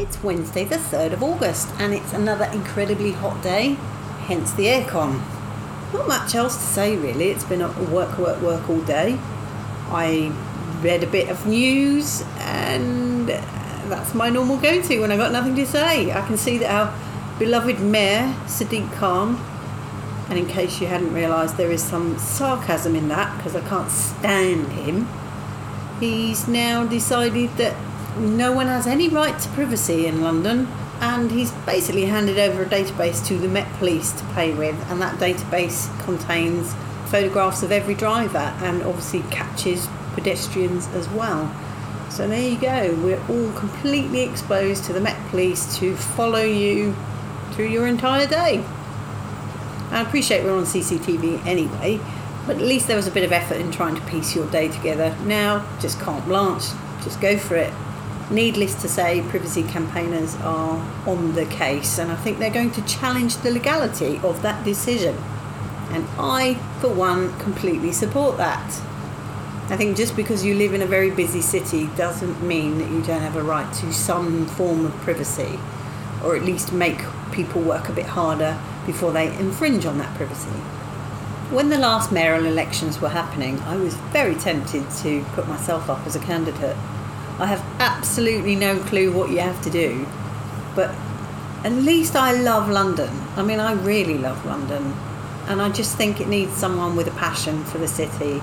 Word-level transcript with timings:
It's 0.00 0.22
Wednesday, 0.22 0.64
the 0.64 0.76
3rd 0.76 1.12
of 1.12 1.22
August, 1.22 1.68
and 1.78 1.92
it's 1.92 2.14
another 2.14 2.46
incredibly 2.54 3.12
hot 3.12 3.42
day, 3.42 3.76
hence 4.24 4.50
the 4.54 4.64
aircon. 4.64 5.20
Not 5.92 6.08
much 6.08 6.34
else 6.34 6.56
to 6.56 6.62
say 6.62 6.96
really, 6.96 7.28
it's 7.28 7.44
been 7.44 7.60
a 7.60 7.68
work, 7.82 8.16
work, 8.16 8.40
work 8.40 8.70
all 8.70 8.80
day. 8.80 9.18
I 9.90 10.32
read 10.80 11.02
a 11.02 11.06
bit 11.06 11.28
of 11.28 11.46
news, 11.46 12.22
and 12.38 13.28
that's 13.28 14.14
my 14.14 14.30
normal 14.30 14.56
go 14.56 14.80
to 14.80 15.00
when 15.00 15.12
I've 15.12 15.18
got 15.18 15.32
nothing 15.32 15.54
to 15.56 15.66
say. 15.66 16.10
I 16.10 16.26
can 16.26 16.38
see 16.38 16.56
that 16.56 16.70
our 16.70 17.38
beloved 17.38 17.80
Mayor, 17.80 18.34
Sadiq 18.46 18.90
Khan, 18.94 19.36
and 20.30 20.38
in 20.38 20.46
case 20.46 20.80
you 20.80 20.86
hadn't 20.86 21.12
realised, 21.12 21.58
there 21.58 21.70
is 21.70 21.82
some 21.82 22.18
sarcasm 22.18 22.96
in 22.96 23.08
that 23.08 23.36
because 23.36 23.54
I 23.54 23.60
can't 23.68 23.90
stand 23.90 24.66
him. 24.72 25.06
He's 26.00 26.48
now 26.48 26.86
decided 26.86 27.50
that 27.58 27.76
no 28.20 28.52
one 28.52 28.66
has 28.66 28.86
any 28.86 29.08
right 29.08 29.38
to 29.38 29.48
privacy 29.50 30.06
in 30.06 30.22
London, 30.22 30.68
and 31.00 31.30
he's 31.30 31.50
basically 31.64 32.04
handed 32.04 32.38
over 32.38 32.62
a 32.62 32.66
database 32.66 33.26
to 33.26 33.38
the 33.38 33.48
Met 33.48 33.72
Police 33.78 34.12
to 34.12 34.24
play 34.26 34.52
with, 34.52 34.76
and 34.90 35.00
that 35.00 35.18
database 35.18 35.88
contains 36.04 36.74
photographs 37.06 37.62
of 37.62 37.72
every 37.72 37.94
driver 37.94 38.54
and 38.62 38.82
obviously 38.82 39.22
catches 39.30 39.88
pedestrians 40.14 40.86
as 40.88 41.08
well. 41.08 41.52
So 42.10 42.28
there 42.28 42.48
you 42.48 42.58
go, 42.58 42.94
we're 43.02 43.20
all 43.28 43.52
completely 43.58 44.20
exposed 44.20 44.84
to 44.84 44.92
the 44.92 45.00
Met 45.00 45.16
Police 45.30 45.78
to 45.78 45.96
follow 45.96 46.42
you 46.42 46.94
through 47.52 47.68
your 47.68 47.86
entire 47.86 48.26
day. 48.26 48.64
I 49.90 50.02
appreciate 50.02 50.44
we're 50.44 50.56
on 50.56 50.64
CCTV 50.64 51.44
anyway, 51.46 51.98
but 52.46 52.56
at 52.56 52.62
least 52.62 52.86
there 52.86 52.96
was 52.96 53.06
a 53.06 53.10
bit 53.10 53.24
of 53.24 53.32
effort 53.32 53.56
in 53.56 53.72
trying 53.72 53.96
to 53.96 54.02
piece 54.02 54.36
your 54.36 54.48
day 54.50 54.68
together. 54.68 55.16
Now, 55.24 55.66
just 55.80 55.98
can't 56.00 56.24
blanch, 56.26 56.64
just 57.02 57.20
go 57.20 57.38
for 57.38 57.56
it. 57.56 57.72
Needless 58.30 58.80
to 58.82 58.88
say, 58.88 59.22
privacy 59.28 59.64
campaigners 59.64 60.36
are 60.36 60.78
on 61.04 61.34
the 61.34 61.46
case, 61.46 61.98
and 61.98 62.12
I 62.12 62.16
think 62.16 62.38
they're 62.38 62.48
going 62.48 62.70
to 62.72 62.82
challenge 62.82 63.36
the 63.38 63.50
legality 63.50 64.20
of 64.22 64.40
that 64.42 64.64
decision. 64.64 65.16
And 65.90 66.06
I, 66.16 66.54
for 66.80 66.88
one, 66.88 67.36
completely 67.40 67.90
support 67.90 68.36
that. 68.36 68.70
I 69.68 69.76
think 69.76 69.96
just 69.96 70.14
because 70.14 70.44
you 70.44 70.54
live 70.54 70.74
in 70.74 70.82
a 70.82 70.86
very 70.86 71.10
busy 71.10 71.40
city 71.40 71.88
doesn't 71.96 72.40
mean 72.40 72.78
that 72.78 72.88
you 72.90 73.02
don't 73.02 73.20
have 73.20 73.34
a 73.34 73.42
right 73.42 73.72
to 73.74 73.92
some 73.92 74.46
form 74.46 74.86
of 74.86 74.92
privacy, 74.98 75.58
or 76.24 76.36
at 76.36 76.44
least 76.44 76.72
make 76.72 77.00
people 77.32 77.60
work 77.62 77.88
a 77.88 77.92
bit 77.92 78.06
harder 78.06 78.60
before 78.86 79.10
they 79.10 79.36
infringe 79.38 79.86
on 79.86 79.98
that 79.98 80.14
privacy. 80.16 80.50
When 81.50 81.68
the 81.68 81.78
last 81.78 82.12
mayoral 82.12 82.46
elections 82.46 83.00
were 83.00 83.08
happening, 83.08 83.58
I 83.60 83.74
was 83.74 83.94
very 84.12 84.36
tempted 84.36 84.88
to 85.02 85.24
put 85.32 85.48
myself 85.48 85.90
up 85.90 86.06
as 86.06 86.14
a 86.14 86.20
candidate. 86.20 86.76
I 87.40 87.46
have 87.46 87.64
absolutely 87.80 88.54
no 88.54 88.78
clue 88.78 89.10
what 89.10 89.30
you 89.30 89.38
have 89.38 89.62
to 89.62 89.70
do, 89.70 90.06
but 90.76 90.94
at 91.64 91.72
least 91.72 92.14
I 92.14 92.32
love 92.32 92.68
London. 92.68 93.08
I 93.34 93.42
mean, 93.42 93.58
I 93.58 93.72
really 93.72 94.18
love 94.18 94.44
London, 94.44 94.94
and 95.46 95.62
I 95.62 95.70
just 95.70 95.96
think 95.96 96.20
it 96.20 96.28
needs 96.28 96.52
someone 96.52 96.96
with 96.96 97.06
a 97.06 97.12
passion 97.12 97.64
for 97.64 97.78
the 97.78 97.88
city. 97.88 98.42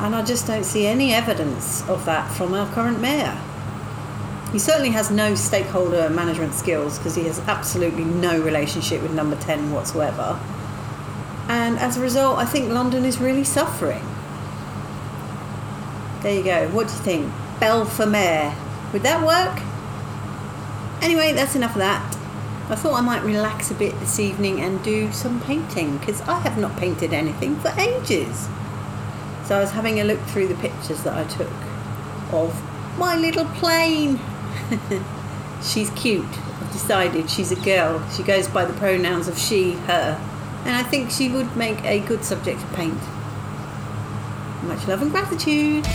And 0.00 0.14
I 0.14 0.22
just 0.22 0.46
don't 0.46 0.64
see 0.64 0.86
any 0.86 1.14
evidence 1.14 1.88
of 1.88 2.04
that 2.04 2.30
from 2.32 2.52
our 2.52 2.70
current 2.74 3.00
mayor. 3.00 3.40
He 4.52 4.58
certainly 4.58 4.90
has 4.90 5.10
no 5.10 5.34
stakeholder 5.34 6.10
management 6.10 6.52
skills 6.52 6.98
because 6.98 7.14
he 7.14 7.24
has 7.24 7.40
absolutely 7.48 8.04
no 8.04 8.42
relationship 8.42 9.00
with 9.00 9.14
number 9.14 9.36
10 9.36 9.72
whatsoever. 9.72 10.38
And 11.48 11.78
as 11.78 11.96
a 11.96 12.02
result, 12.02 12.38
I 12.38 12.44
think 12.44 12.70
London 12.70 13.06
is 13.06 13.18
really 13.18 13.44
suffering. 13.44 14.06
There 16.20 16.34
you 16.34 16.44
go. 16.44 16.68
What 16.68 16.88
do 16.88 16.92
you 16.92 17.00
think? 17.00 17.32
Mayor. 17.60 18.54
Would 18.92 19.02
that 19.02 19.24
work? 19.24 19.62
Anyway, 21.02 21.32
that's 21.32 21.54
enough 21.54 21.72
of 21.72 21.78
that. 21.78 22.16
I 22.70 22.76
thought 22.76 22.94
I 22.94 23.00
might 23.00 23.22
relax 23.22 23.70
a 23.70 23.74
bit 23.74 23.98
this 24.00 24.18
evening 24.18 24.60
and 24.60 24.82
do 24.82 25.12
some 25.12 25.40
painting 25.40 25.98
because 25.98 26.20
I 26.22 26.40
have 26.40 26.56
not 26.56 26.76
painted 26.76 27.12
anything 27.12 27.56
for 27.56 27.68
ages. 27.78 28.48
So 29.46 29.56
I 29.56 29.60
was 29.60 29.72
having 29.72 30.00
a 30.00 30.04
look 30.04 30.20
through 30.20 30.48
the 30.48 30.54
pictures 30.54 31.02
that 31.02 31.14
I 31.14 31.24
took 31.24 31.52
of 32.32 32.98
my 32.98 33.16
little 33.16 33.44
plane. 33.46 34.18
she's 35.62 35.90
cute. 35.90 36.24
I've 36.26 36.72
decided 36.72 37.28
she's 37.28 37.52
a 37.52 37.60
girl. 37.60 38.02
She 38.10 38.22
goes 38.22 38.48
by 38.48 38.64
the 38.64 38.72
pronouns 38.74 39.28
of 39.28 39.38
she, 39.38 39.72
her 39.72 40.18
and 40.64 40.74
I 40.74 40.82
think 40.82 41.10
she 41.10 41.28
would 41.28 41.56
make 41.56 41.82
a 41.84 42.00
good 42.00 42.24
subject 42.24 42.60
to 42.60 42.66
paint. 42.68 43.00
Much 44.62 44.88
love 44.88 45.02
and 45.02 45.10
gratitude. 45.10 45.86